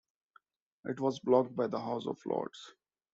[0.85, 2.73] It was blocked by the House of Lords.